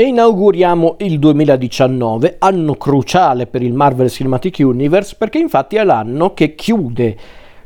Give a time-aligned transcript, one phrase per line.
[0.00, 6.32] e inauguriamo il 2019, anno cruciale per il Marvel Cinematic Universe perché infatti è l'anno
[6.32, 7.18] che chiude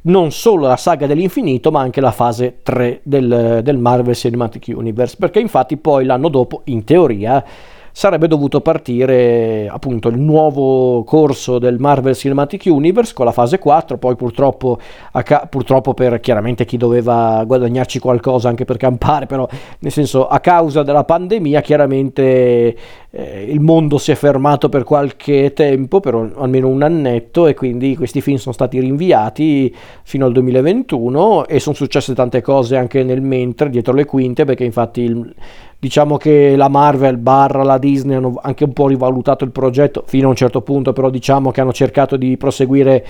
[0.02, 5.14] non solo la saga dell'infinito ma anche la fase 3 del, del Marvel Cinematic Universe
[5.16, 7.44] perché infatti poi l'anno dopo in teoria
[7.96, 13.98] sarebbe dovuto partire appunto il nuovo corso del Marvel Cinematic Universe con la fase 4,
[13.98, 14.80] poi purtroppo,
[15.22, 20.40] ca- purtroppo per chiaramente chi doveva guadagnarci qualcosa anche per campare, però nel senso a
[20.40, 22.76] causa della pandemia chiaramente
[23.10, 27.94] eh, il mondo si è fermato per qualche tempo, per almeno un annetto e quindi
[27.94, 29.72] questi film sono stati rinviati
[30.02, 34.64] fino al 2021 e sono successe tante cose anche nel mentre, dietro le quinte, perché
[34.64, 35.32] infatti il,
[35.84, 40.28] diciamo che la Marvel barra la Disney hanno anche un po' rivalutato il progetto fino
[40.28, 43.06] a un certo punto, però diciamo che hanno cercato di proseguire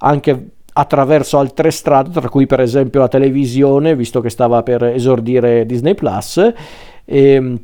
[0.00, 5.64] anche attraverso altre strade, tra cui per esempio la televisione, visto che stava per esordire
[5.64, 6.36] Disney Plus.
[7.06, 7.58] E, ehm,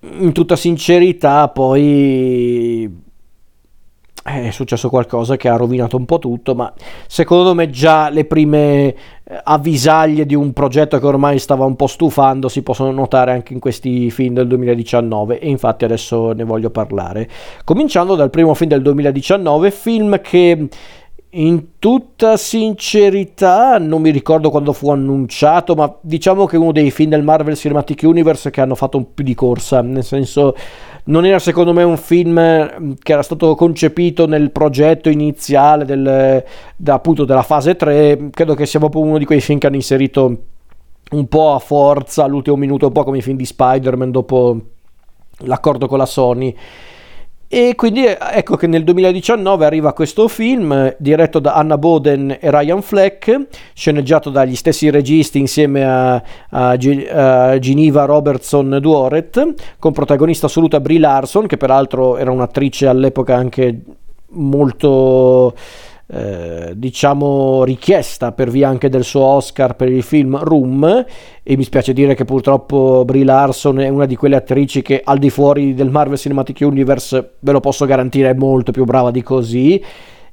[0.00, 3.06] in tutta sincerità, poi
[4.22, 6.72] è successo qualcosa che ha rovinato un po' tutto, ma
[7.06, 8.94] secondo me già le prime eh,
[9.44, 13.60] avvisaglie di un progetto che ormai stava un po' stufando si possono notare anche in
[13.60, 17.28] questi film del 2019 e infatti adesso ne voglio parlare.
[17.64, 20.68] Cominciando dal primo film del 2019, film che
[21.30, 26.90] in tutta sincerità non mi ricordo quando fu annunciato, ma diciamo che è uno dei
[26.90, 30.54] film del Marvel Cinematic Universe che hanno fatto un più di corsa, nel senso
[31.04, 36.44] non era secondo me un film mm, che era stato concepito nel progetto iniziale del,
[36.76, 39.76] da, appunto della fase 3, credo che sia proprio uno di quei film che hanno
[39.76, 40.36] inserito
[41.10, 44.60] un po' a forza all'ultimo minuto, un po' come i film di Spider-Man dopo
[45.40, 46.54] l'accordo con la Sony.
[47.50, 52.82] E quindi ecco che nel 2019 arriva questo film diretto da Anna Boden e Ryan
[52.82, 60.78] Fleck, sceneggiato dagli stessi registi insieme a, a, a Geneva Robertson Duoret, con protagonista assoluta
[60.80, 63.80] Brie Larson, che peraltro era un'attrice all'epoca anche
[64.32, 65.54] molto
[66.10, 71.04] eh, diciamo richiesta per via anche del suo Oscar per il film Room.
[71.42, 75.18] E mi spiace dire che purtroppo Brie Larson è una di quelle attrici che al
[75.18, 79.22] di fuori del Marvel Cinematic Universe ve lo posso garantire è molto più brava di
[79.22, 79.82] così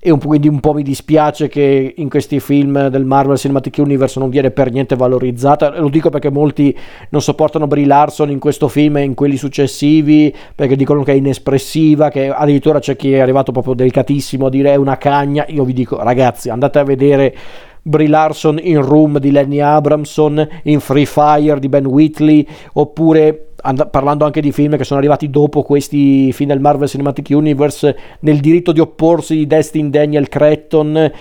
[0.05, 4.19] e un, quindi un po' mi dispiace che in questi film del Marvel Cinematic Universe
[4.19, 5.79] non viene per niente valorizzata.
[5.79, 6.77] Lo dico perché molti
[7.09, 11.15] non sopportano Brie Larson in questo film e in quelli successivi perché dicono che è
[11.15, 15.43] inespressiva, che addirittura c'è chi è arrivato proprio delicatissimo a dire è una cagna.
[15.47, 17.35] Io vi dico ragazzi andate a vedere
[17.81, 23.89] Brie Larson in Room di Lenny Abramson, in Free Fire di Ben Whitley, oppure and-
[23.89, 28.39] parlando anche di film che sono arrivati dopo questi film del Marvel Cinematic Universe, nel
[28.39, 31.11] diritto di opporsi di Destin Daniel Cretton,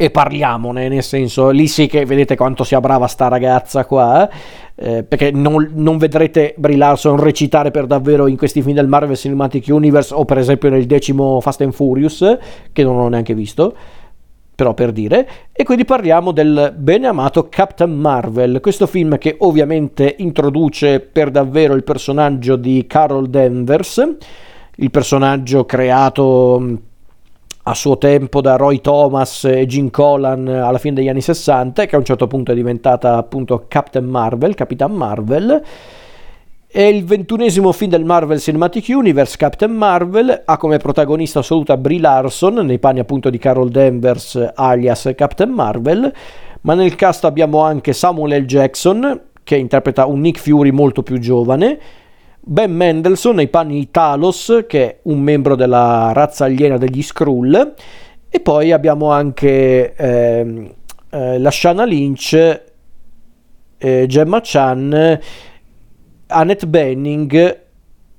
[0.00, 4.30] e parliamone, nel senso, lì sì che vedete quanto sia brava sta ragazza qua,
[4.76, 9.16] eh, perché non, non, vedrete Brie Larson recitare per davvero in questi film del Marvel
[9.16, 12.38] Cinematic Universe o per esempio nel decimo Fast and Furious,
[12.72, 13.74] che non ho neanche visto
[14.58, 20.16] però per dire, e quindi parliamo del bene amato Captain Marvel, questo film che ovviamente
[20.18, 24.16] introduce per davvero il personaggio di Carol Danvers,
[24.74, 26.78] il personaggio creato
[27.62, 31.94] a suo tempo da Roy Thomas e Gene Colan alla fine degli anni 60 che
[31.94, 35.62] a un certo punto è diventata appunto Captain Marvel, Capitan Marvel
[36.70, 41.98] è il ventunesimo film del Marvel Cinematic Universe, Captain Marvel, ha come protagonista assoluta Brie
[41.98, 46.12] Larson, nei panni appunto di Carol Danvers alias Captain Marvel,
[46.60, 48.44] ma nel cast abbiamo anche Samuel L.
[48.44, 51.78] Jackson, che interpreta un Nick Fury molto più giovane,
[52.38, 57.74] Ben Mendelssohn nei panni di Talos, che è un membro della razza aliena degli Skrull,
[58.28, 60.74] e poi abbiamo anche eh,
[61.08, 62.62] eh, la Shana Lynch,
[63.78, 65.20] eh, Gemma Chan
[66.28, 67.60] Annette Benning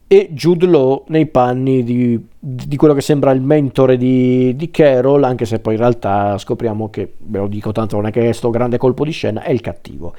[0.07, 5.23] e Jude Law nei panni di, di quello che sembra il mentore di, di, Carol,
[5.23, 8.31] anche se poi in realtà scopriamo che, ve lo dico tanto, non è che è
[8.31, 10.13] sto grande colpo di scena, è il cattivo.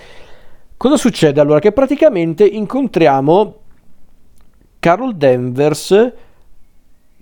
[0.76, 1.58] Cosa succede allora?
[1.58, 3.54] Che praticamente incontriamo
[4.78, 6.12] Carol Danvers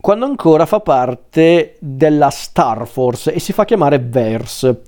[0.01, 4.83] quando ancora fa parte della Star Force e si fa chiamare Verse.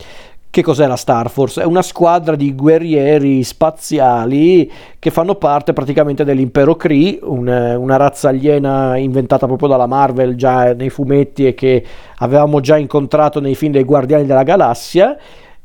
[0.52, 1.62] Che cos'è la Star Force?
[1.62, 4.68] È una squadra di guerrieri spaziali
[4.98, 10.74] che fanno parte praticamente dell'impero Kree, un, una razza aliena inventata proprio dalla Marvel già
[10.74, 11.84] nei fumetti e che
[12.16, 15.16] avevamo già incontrato nei film dei Guardiani della Galassia.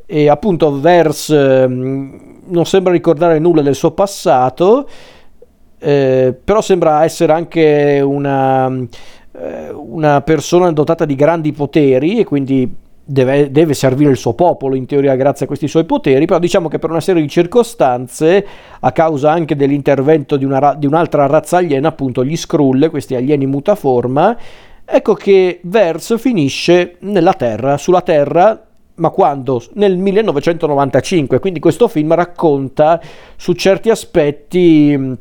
[0.06, 2.18] E appunto Verse mm,
[2.50, 4.88] non sembra ricordare nulla del suo passato,
[5.80, 8.72] eh, però sembra essere anche una,
[9.32, 14.76] eh, una persona dotata di grandi poteri e quindi deve, deve, servire il suo popolo
[14.76, 18.46] in teoria grazie a questi suoi poteri, però diciamo che per una serie di circostanze,
[18.80, 23.46] a causa anche dell'intervento di, una, di un'altra razza aliena, appunto gli Skrull, questi alieni
[23.46, 24.38] mutaforma,
[24.84, 28.60] ecco che Verse finisce nella Terra, sulla Terra,
[28.96, 29.62] ma quando?
[29.74, 33.00] Nel 1995, quindi questo film racconta
[33.36, 35.18] su certi aspetti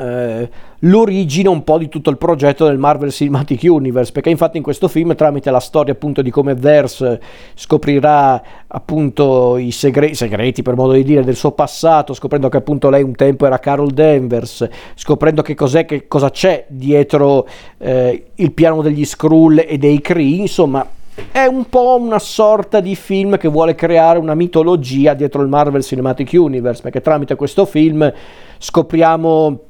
[0.00, 0.48] eh,
[0.80, 4.88] l'origine un po' di tutto il progetto del Marvel Cinematic Universe, perché infatti in questo
[4.88, 7.20] film tramite la storia appunto di come Verse
[7.54, 12.88] scoprirà appunto i segreti, segreti per modo di dire del suo passato, scoprendo che appunto
[12.88, 18.52] lei un tempo era Carol Danvers, scoprendo che cos'è, che cosa c'è dietro eh, il
[18.52, 20.86] piano degli Skrull e dei Kree, insomma
[21.30, 25.82] è un po' una sorta di film che vuole creare una mitologia dietro il Marvel
[25.82, 28.10] Cinematic Universe, perché tramite questo film
[28.58, 29.60] scopriamo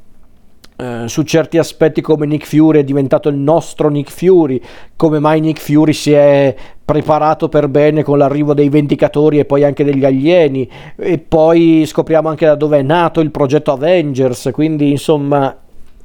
[0.80, 4.58] eh, su certi aspetti come Nick Fury è diventato il nostro Nick Fury,
[4.96, 9.62] come mai Nick Fury si è preparato per bene con l'arrivo dei Vendicatori e poi
[9.62, 10.66] anche degli alieni
[10.96, 15.54] e poi scopriamo anche da dove è nato il progetto Avengers, quindi insomma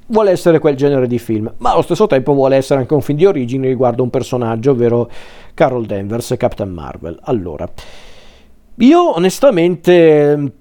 [0.07, 3.17] vuole essere quel genere di film, ma allo stesso tempo vuole essere anche un film
[3.17, 5.09] di origine riguardo un personaggio, ovvero
[5.53, 7.17] Carol Danvers Captain Marvel.
[7.23, 7.65] Allora,
[8.75, 10.51] io onestamente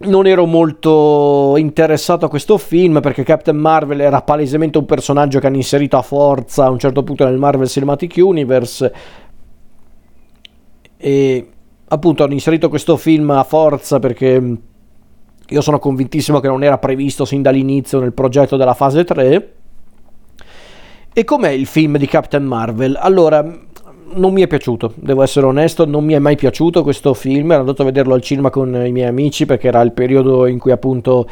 [0.00, 5.48] non ero molto interessato a questo film perché Captain Marvel era palesemente un personaggio che
[5.48, 8.92] hanno inserito a forza a un certo punto nel Marvel Cinematic Universe
[10.96, 11.48] e
[11.88, 14.56] appunto hanno inserito questo film a forza perché
[15.50, 19.52] io sono convintissimo che non era previsto sin dall'inizio nel progetto della fase 3
[21.12, 22.96] e com'è il film di Captain Marvel?
[22.96, 23.44] Allora,
[24.12, 27.60] non mi è piaciuto, devo essere onesto, non mi è mai piaciuto questo film, ero
[27.60, 30.70] andato a vederlo al cinema con i miei amici perché era il periodo in cui
[30.70, 31.26] appunto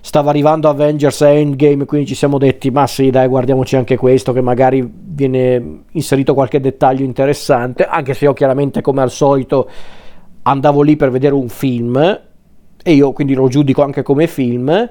[0.00, 4.40] stava arrivando Avengers Endgame, quindi ci siamo detti ma sì dai guardiamoci anche questo che
[4.40, 9.68] magari viene inserito qualche dettaglio interessante, anche se io chiaramente come al solito
[10.42, 12.20] andavo lì per vedere un film
[12.82, 14.88] e io quindi lo giudico anche come film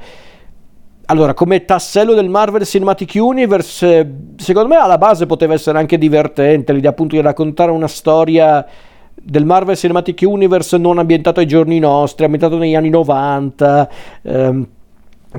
[1.10, 6.74] allora, come tassello del Marvel Cinematic Universe, secondo me alla base poteva essere anche divertente
[6.74, 8.66] l'idea appunto di raccontare una storia
[9.14, 13.90] del Marvel Cinematic Universe non ambientato ai giorni nostri, ambientato negli anni 90,
[14.22, 14.68] ehm,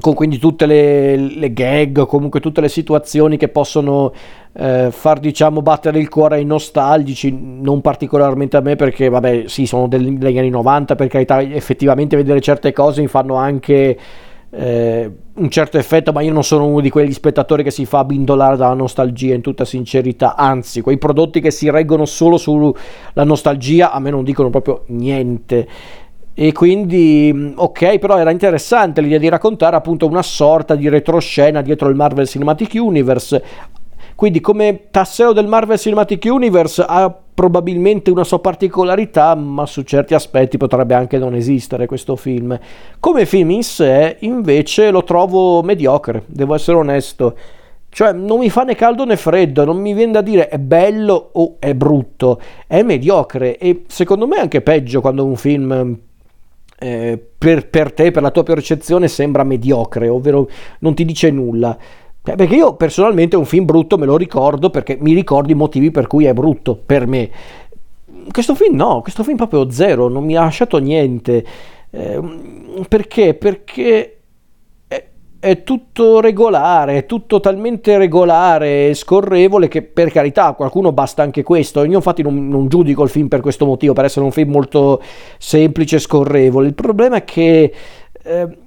[0.00, 4.12] con quindi tutte le, le, gag, comunque tutte le situazioni che possono
[4.54, 9.66] eh, far diciamo battere il cuore ai nostalgici, non particolarmente a me perché vabbè sì
[9.66, 13.98] sono degli, anni 90 per carità effettivamente vedere certe cose mi fanno anche
[14.50, 18.04] eh, un certo effetto, ma io non sono uno di quegli spettatori che si fa
[18.04, 22.74] bindolare dalla nostalgia in tutta sincerità, anzi quei prodotti che si reggono solo sulla
[23.24, 25.68] nostalgia a me non dicono proprio niente.
[26.34, 31.62] E quindi, mm, ok, però era interessante l'idea di raccontare appunto una sorta di retroscena
[31.62, 33.42] dietro il Marvel Cinematic Universe.
[34.14, 40.12] Quindi, come tassello del Marvel Cinematic Universe ha probabilmente una sua particolarità, ma su certi
[40.12, 42.58] aspetti potrebbe anche non esistere questo film.
[42.98, 47.36] Come film in sé, invece, lo trovo mediocre, devo essere onesto.
[47.90, 51.30] Cioè, non mi fa né caldo né freddo, non mi viene da dire è bello
[51.34, 55.96] o è brutto, è mediocre e secondo me è anche peggio quando un film
[56.76, 60.50] eh, per, per te, per la tua percezione, sembra mediocre, ovvero
[60.80, 61.78] non ti dice nulla.
[62.22, 65.90] Cioè, perché io personalmente un film brutto me lo ricordo perché mi ricordo i motivi
[65.90, 67.30] per cui è brutto per me.
[68.30, 71.44] Questo film no, questo film proprio zero, non mi ha lasciato niente.
[71.90, 72.20] Eh,
[72.86, 73.34] perché?
[73.34, 74.18] Perché
[75.40, 81.22] è, tutto regolare, è tutto talmente regolare e scorrevole che per carità a qualcuno basta
[81.22, 81.84] anche questo.
[81.84, 85.00] Io infatti non, non giudico il film per questo motivo, per essere un film molto
[85.38, 86.66] semplice e scorrevole.
[86.66, 87.72] Il problema è che...
[88.22, 88.58] Eh,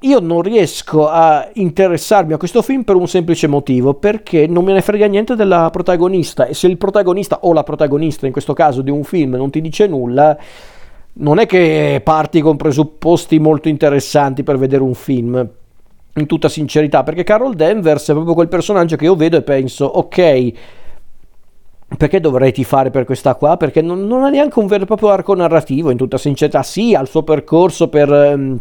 [0.00, 4.72] io non riesco a interessarmi a questo film per un semplice motivo, perché non me
[4.72, 8.82] ne frega niente della protagonista e se il protagonista o la protagonista in questo caso
[8.82, 10.36] di un film non ti dice nulla,
[11.14, 15.48] non è che parti con presupposti molto interessanti per vedere un film,
[16.14, 19.86] in tutta sincerità, perché Carol Danvers è proprio quel personaggio che io vedo e penso,
[19.86, 20.52] ok,
[21.96, 23.56] perché dovrei tifare per questa qua?
[23.56, 26.94] Perché non, non ha neanche un vero e proprio arco narrativo, in tutta sincerità, sì,
[26.94, 28.10] ha il suo percorso per...
[28.10, 28.60] Um,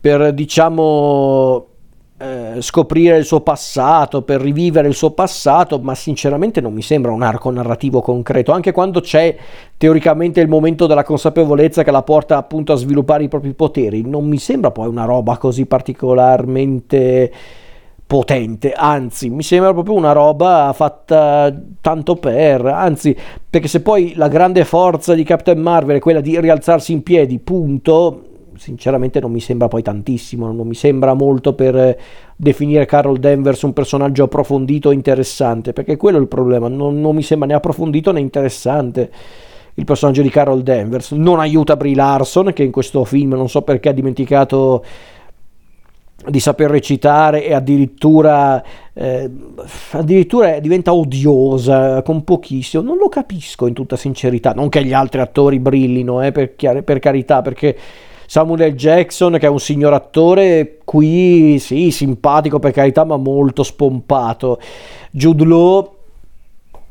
[0.00, 1.66] per diciamo
[2.22, 7.12] eh, scoprire il suo passato, per rivivere il suo passato, ma sinceramente non mi sembra
[7.12, 9.34] un arco narrativo concreto, anche quando c'è
[9.78, 14.26] teoricamente il momento della consapevolezza che la porta appunto a sviluppare i propri poteri, non
[14.26, 17.32] mi sembra poi una roba così particolarmente
[18.06, 23.16] potente, anzi mi sembra proprio una roba fatta tanto per, anzi
[23.48, 27.38] perché se poi la grande forza di Captain Marvel è quella di rialzarsi in piedi,
[27.38, 31.98] punto, sinceramente non mi sembra poi tantissimo, non mi sembra molto per
[32.36, 37.14] definire Carol Danvers un personaggio approfondito e interessante, perché quello è il problema, non, non
[37.14, 39.10] mi sembra né approfondito né interessante
[39.74, 41.12] il personaggio di Carol Danvers.
[41.12, 44.84] Non aiuta Brie Larson, che in questo film non so perché ha dimenticato
[46.28, 49.30] di saper recitare e addirittura, eh,
[49.92, 52.82] addirittura diventa odiosa con pochissimo.
[52.82, 54.52] Non lo capisco in tutta sincerità.
[54.52, 57.76] Non che gli altri attori brillino, eh, per, chiar- per carità, perché
[58.30, 58.74] Samuel.
[58.74, 64.60] Jackson, che è un signor attore, qui sì, simpatico per carità, ma molto spompato.
[65.10, 65.94] Jude Law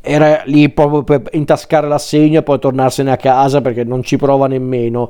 [0.01, 4.47] era lì proprio per intascare l'assegno e poi tornarsene a casa perché non ci prova
[4.47, 5.09] nemmeno.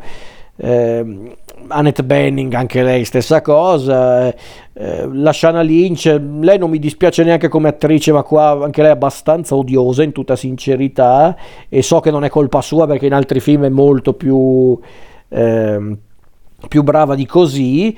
[0.56, 1.36] Eh,
[1.70, 4.28] Annette Benning, anche lei stessa cosa.
[4.28, 6.06] Eh, la Shana Lynch,
[6.42, 10.12] lei non mi dispiace neanche come attrice, ma qua anche lei è abbastanza odiosa in
[10.12, 11.36] tutta sincerità.
[11.68, 14.80] E so che non è colpa sua perché in altri film è molto più,
[15.28, 15.98] eh,
[16.68, 17.96] più brava di così.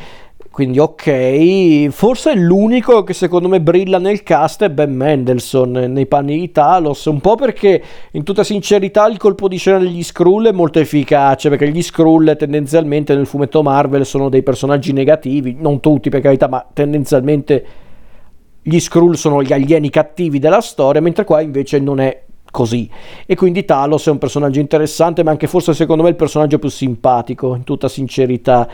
[0.52, 6.38] Quindi ok, forse l'unico che secondo me brilla nel cast è Ben Mendelssohn nei panni
[6.38, 10.52] di Talos, un po' perché in tutta sincerità il colpo di scena degli Skrull è
[10.52, 16.10] molto efficace, perché gli Skrull tendenzialmente nel fumetto Marvel sono dei personaggi negativi, non tutti
[16.10, 17.66] per carità, ma tendenzialmente
[18.62, 22.88] gli Skrull sono gli alieni cattivi della storia, mentre qua invece non è così.
[23.26, 26.70] E quindi Talos è un personaggio interessante, ma anche forse secondo me il personaggio più
[26.70, 28.68] simpatico, in tutta sincerità.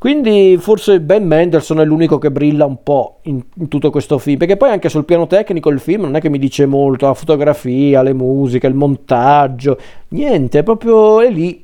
[0.00, 4.38] Quindi forse Ben Mendelssohn è l'unico che brilla un po' in, in, tutto questo film,
[4.38, 7.12] perché poi anche sul piano tecnico il film non è che mi dice molto, la
[7.12, 11.62] fotografia, le musiche, il montaggio, niente, è proprio è lì,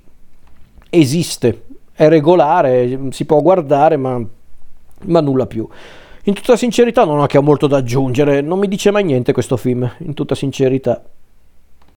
[0.91, 1.63] esiste,
[1.95, 4.23] è regolare, si può guardare, ma,
[5.05, 5.67] ma nulla più.
[6.25, 9.33] In tutta sincerità non ho che ho molto da aggiungere, non mi dice mai niente
[9.33, 11.03] questo film, in tutta sincerità.